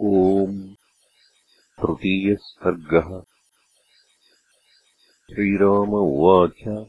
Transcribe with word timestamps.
ओम् 0.00 0.74
तृतीयः 1.80 2.36
सर्गः 2.40 3.22
श्रीराम 5.30 5.88
उवाच। 5.88 6.86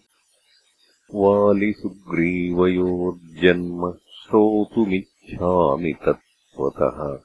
वालिसुग्रीवयोर्जन्म 1.16 3.92
श्रोतुमिच्छामि 3.92 5.94
तत्त्वतः। 5.94 7.20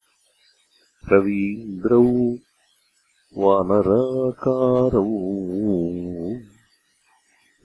रवीन्द्रौ 1.12 2.37
वानराकारौ 3.38 5.08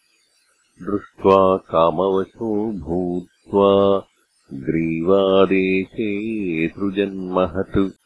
दृष्ट्वा 0.82 1.56
कामवशो 1.56 2.72
भूत्वा 2.72 4.02
ग्रीवादेशे 4.52 6.08
सृजन्महत् 6.68 7.99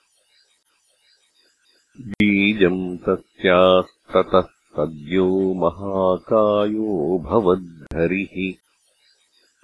बीजम् 2.00 2.98
तस्यास्ततः 2.98 4.40
सद्यो 4.40 5.54
महाकायो 5.54 7.18
भवद्धरिः। 7.18 8.54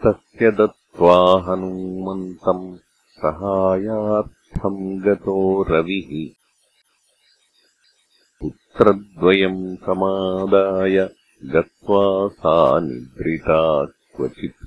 तस्य 0.04 0.50
दत्त्वा 0.50 1.16
हनूमन्तम् 1.16 2.78
सहायार्थम् 3.18 5.00
गतो 5.00 5.62
रविः। 5.62 6.34
पुत्रद्वयम् 8.40 9.76
समादाय 9.76 11.10
गत्वा 11.44 12.28
सा 12.28 12.80
निद्रिता 12.80 13.84
क्वचित् 13.84 14.66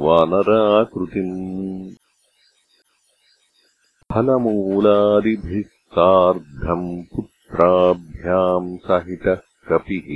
फलमूलादिभिः 4.13 5.69
सार्धम् 5.97 6.89
पुत्राभ्याम् 7.15 8.71
सहितः 8.87 9.41
कपिः 9.69 10.09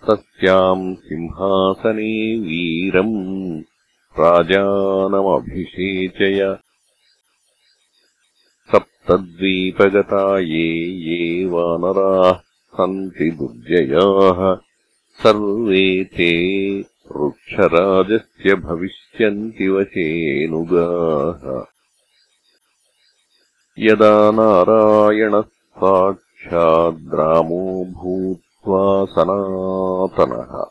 तस्याम् 0.07 0.95
सिंहासने 0.95 2.39
वीरम् 2.39 3.63
राजानमभिषेचय। 4.21 6.59
सप्तद्वीपगता 8.73 10.39
ये 10.39 10.85
ये 10.85 11.45
वानराः 11.45 12.41
सन्ति 12.75 13.31
दुर्जयाः। 13.31 14.57
सर्वे 15.23 16.05
ते 16.05 16.85
वृक्षराजस्य 17.17 18.55
भविष्यन्ति 18.55 19.69
वशेनुगाः 19.69 21.65
यदा 23.79 24.31
नारायणः 24.31 25.41
साक्षाद्रामो 25.41 27.85
सनातनः। 29.05 30.67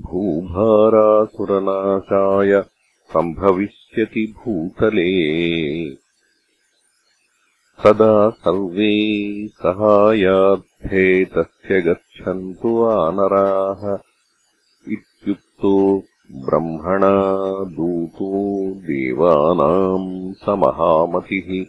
भूभारासुरनाशाय 0.00 2.64
सम्भविष्यति 3.12 4.34
भूतले। 4.38 6.06
तदा 7.84 8.30
सर्वे 8.30 9.48
सहायार्थे 9.48 11.24
तस्य 11.24 11.80
गच्छन्तु 11.80 12.68
वानराः 12.68 13.98
इत्युक्तो 14.92 16.02
ब्रह्मणा 16.32 17.64
दूतो 17.64 18.74
देवानाम् 18.74 20.34
स 20.34 20.48
महामतिः 20.48 21.66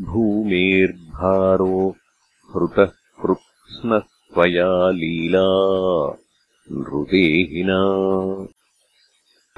भूमेर्भारो 0.00 1.96
हृतः 2.54 2.92
कृत्स्नस्त्वया 3.22 4.90
लीला 4.90 5.48
नृदेहिना। 6.72 7.80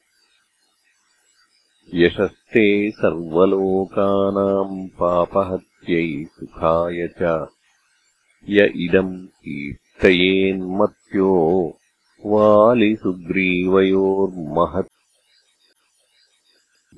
यशस्ते 1.93 2.91
सर्वलोकानाम् 2.91 4.99
पापहत्यै 4.99 6.25
सुखाय 6.25 7.07
च। 7.07 7.47
य 8.49 8.71
इदम् 8.75 9.27
कीर्तयेन्मत्यो 9.27 11.73
वालिसुग्रीवयोर्महत्। 12.25 14.89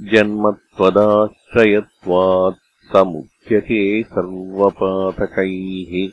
जन्मत्वदाश्रयत्वात् 0.01 2.93
स 2.93 2.95
मुच्यते 2.95 4.03
सर्वपातकैः। 4.03 6.09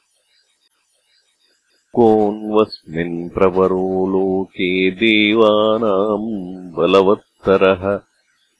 कोऽन्वस्मिन् 1.96 3.30
प्रवरो 3.30 4.08
लोके 4.08 4.92
देवानाम् 4.92 6.72
बलवत्तरः 6.72 8.00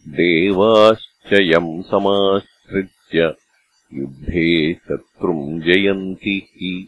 देवाश्च 0.08 1.34
यम् 1.34 1.84
समाश्रित्य 1.84 3.34
युद्धे 3.94 4.74
शत्रुम् 4.74 5.62
जयन्ति 5.62 6.30
हि। 6.30 6.88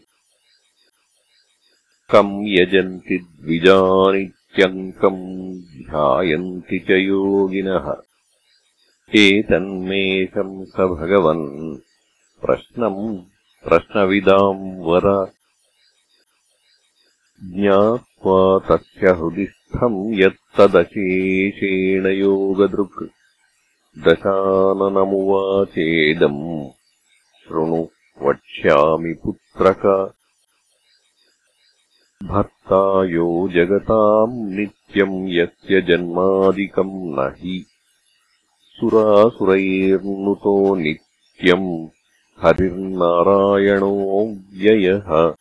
कम् 2.10 2.48
यजन्ति 2.48 3.18
द्विजानित्यङ्कम् 3.18 5.54
ध्यायन्ति 5.54 6.78
च 6.78 6.90
योगिनः। 6.90 7.96
एतन्मेषम् 9.14 10.64
स 10.64 10.70
भगवन् 10.70 11.76
प्रश्नम् 12.40 13.22
प्रश्नविदाम् 13.68 14.78
वर 14.78 15.37
ज्ञात्वा 17.42 18.58
तस्य 18.58 19.08
हृदिस्थम् 19.08 20.14
यत्तदशेषेण 20.14 22.06
योगदृक् 22.06 23.02
दशाननमुवाचेदम् 23.98 25.10
शृणु 27.42 27.86
वक्ष्यामि 28.22 29.14
पुत्रक। 29.24 30.12
भर्ता 32.24 33.04
यो 33.04 33.48
जगताम् 33.48 34.50
नित्यम् 34.50 35.28
यस्य 35.28 35.80
जन्मादिकम् 35.80 37.16
न 37.16 37.34
हि 37.38 37.64
सुरासुरैर्नुतो 38.80 40.74
नित्यम् 40.74 41.88
हरिर्नारायणो 42.42 43.94
व्ययः 44.62 45.37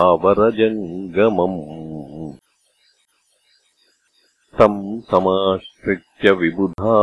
तम् 4.59 5.01
समाश्रित्य 5.01 6.31
विबुधा 6.31 6.95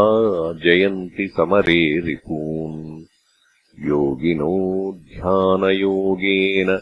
जयन्ति 0.52 1.28
समरे 1.28 2.00
रिपून्। 2.00 3.04
योगिनो 3.78 4.92
ध्यानयोगेन 4.92 6.80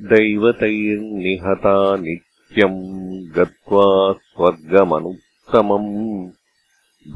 दैवतैर्निहता 0.00 1.96
नित्यम् 1.96 3.32
गत्वा 3.32 4.12
स्वर्गमनुत्तमम्। 4.12 6.30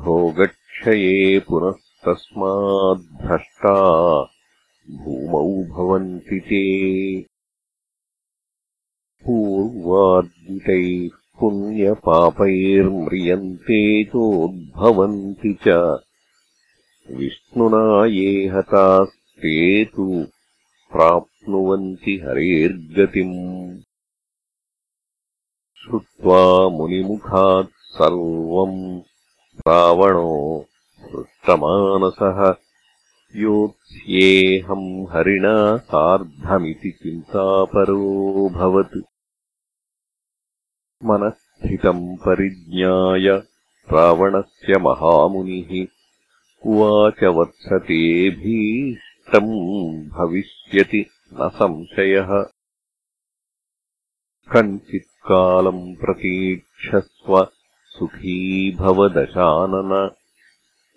भोगक्षये 0.04 1.38
पुनस्तस्माद्भ्रष्टा 1.38 3.74
भूमौ 4.90 5.64
भवन्ति 5.64 6.40
ते। 6.40 7.26
पूर्वाद्वितैः 9.24 11.08
पुण्यपापैर्म्रियन्ते 11.40 14.04
चोद्भवन्ति 14.04 15.58
च 15.68 15.98
विष्णुना 17.10 18.06
ये 18.06 18.48
हतास्ते 18.48 19.84
तु 19.84 20.26
प्राप्नुवन्ति 20.92 22.20
हरेर्गतिम्। 22.24 23.80
श्रुत्वा 25.82 26.68
मुनिमुखात् 26.68 27.68
सर्वम् 27.68 29.00
रावणो 29.68 30.66
हृष्टमानसः 31.02 32.54
योत्स्येऽहम् 33.36 35.12
हरिणा 35.12 35.76
सार्धमिति 35.76 36.90
चिन्तापरोऽभवत् 36.90 38.96
मनःस्थितम् 41.04 42.16
परिज्ञाय 42.16 43.42
रावणस्य 43.92 44.78
महामुनिः 44.78 45.86
उवाच 46.66 47.24
वत्सतेऽभीष्टम् 47.24 48.28
भविष्यति 50.08 51.06
न 51.32 51.48
संशयः। 51.48 52.42
कञ्चित्कालम् 54.52 55.96
प्रतीक्षस्व 55.96 57.48
सुखी 57.84 58.76
भवदशानन 58.76 60.10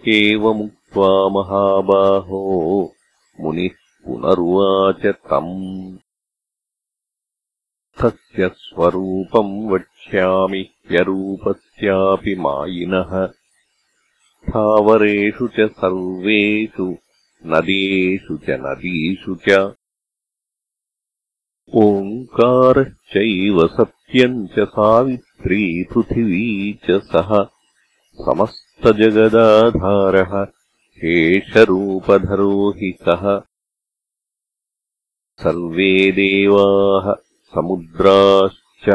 एवमुक्त्वा 0.08 1.30
महाबाहो 1.30 2.94
मुनिः 3.42 3.70
पुनरुवाच 4.06 5.06
तम्। 5.06 5.98
तस्य 8.02 8.52
स्वरूपम् 8.56 9.72
वक्ष्यामि 9.72 10.70
ह्यरूपस्यापि 10.92 12.36
मायिनः 12.36 13.41
स्थावरेषु 14.46 15.48
च 15.56 15.66
सर्वेषु 15.80 16.86
नदेषु 17.52 18.36
च 18.46 18.48
नदीषु 18.62 19.34
च। 19.48 19.58
ओङ्कारश्चैव 21.82 23.58
सत्यम् 23.76 24.40
च 24.54 24.56
सावित्री 24.72 25.62
पृथिवी 25.92 26.48
च 26.86 26.88
सः 27.12 27.30
समस्तजगदाधारः 28.26 30.34
शेषरूपधरो 30.98 32.56
हि 32.80 32.90
सः 33.04 33.24
सर्वे 35.44 35.94
देवाः 36.18 37.06
समुद्राश्च 37.54 38.90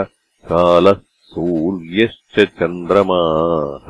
कालः 0.50 1.00
सूर्यश्च 1.30 2.36
चन्द्रमाः 2.58 3.88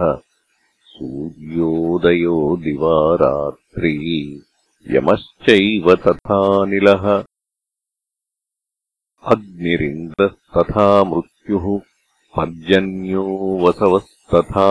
सूर्योदयो 0.97 2.57
दिवा 2.57 3.15
रात्री 3.15 4.43
यमश्चैव 4.91 5.95
तथानिलः 5.95 7.25
अग्निरिन्द्रस्तथा 9.25 11.05
मृत्युः 11.05 11.81
पर्जन्यो 12.37 13.59
वसवस्तथा। 13.63 14.69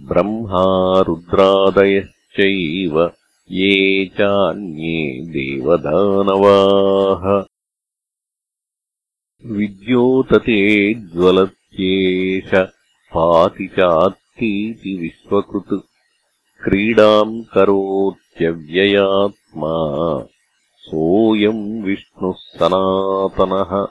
ब्रह्मा 0.00 1.00
रुद्रादयश्चैव 1.00 3.12
ये 3.50 4.06
चान्ये 4.06 5.26
देवदानवाः। 5.26 7.44
विद्योतते 9.46 10.94
ज्वलत्येष 10.94 12.54
पाति 13.14 13.66
चात् 13.66 14.18
ीति 14.42 14.98
विश्वकृत् 15.00 15.80
क्रीडाम् 16.64 17.44
करोत्यव्ययात्मा। 17.54 19.72
सोऽयम् 20.76 21.82
विष्णुः 21.82 22.32
सनातनः। 22.32 23.86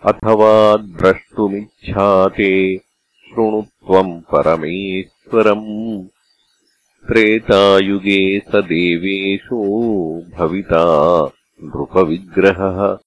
अथवा 0.06 0.76
द्रष्टुमिच्छाते 0.76 2.78
शृणु 2.78 3.62
त्वम् 3.62 4.20
परमेश्वरम्। 4.20 6.08
त्रेतायुगे 7.06 8.40
स 8.40 8.56
देवेशो 8.56 10.22
भविता 10.22 11.30
नृपविग्रहः। 11.62 12.98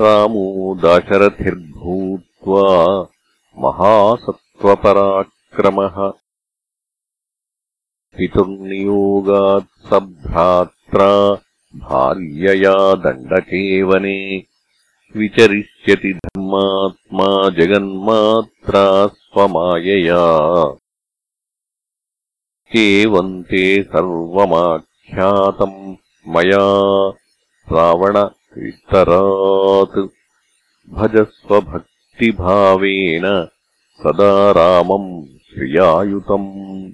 रामो 0.00 0.78
दाशरथिर्भूत्वा 0.82 3.06
महासत्त्वपराक्रमः 3.58 6.12
पितुर्नियोगात् 8.16 9.86
स 9.86 9.92
भ्रात्रा 9.92 11.34
भार्यया 11.76 12.74
दण्डकेवने 12.94 14.18
विचरिष्यति 15.16 16.12
धर्मात्मा 16.14 17.28
जगन्मात्रा 17.48 18.84
स्वमायया। 19.06 20.24
एवम् 22.76 23.42
ते 23.44 23.82
सर्वमाख्यातम् 23.82 25.78
मया 26.28 26.66
रावण 27.72 28.18
विस्तरात् 28.62 29.98
भजस्वभक्तिभावेन 30.94 31.88
सदा 34.02 34.50
रामम् 34.50 35.24
श्रियायुतम् 35.24 36.92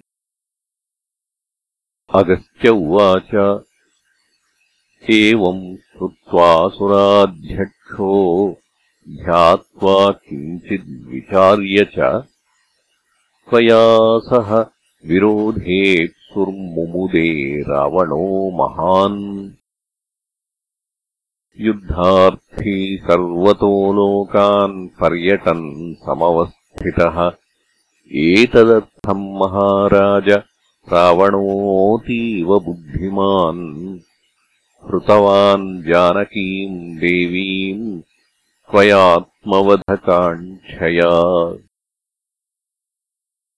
अगस्त्य 2.14 2.68
उवाच 2.68 3.60
एवम् 5.10 5.76
श्रुत्वासुराध्यक्षो 5.76 8.56
ध्यात्वा 9.08 10.10
किञ्चिद्विचार्य 10.10 11.84
च 11.84 12.24
त्वया 13.50 14.18
सह 14.18 14.64
विरोधेत्सुर्मुमुदे 15.06 17.60
रावणो 17.60 18.50
महान्। 18.50 19.50
युद्धार्थी 21.60 23.00
सर्वतो 23.02 23.92
लोकान् 23.92 24.88
पर्यटन् 24.88 25.94
समवस्थितः। 25.94 27.30
एतदर्थम् 28.12 29.18
महाराज 29.18 30.42
रावणोऽतीव 30.92 32.46
बुद्धिमान् 32.46 33.98
हृतवान् 34.84 35.82
जानकीम् 35.82 36.96
देवीम् 36.96 38.02
त्वयात्मवधकाङ्क्षया। 38.70 41.54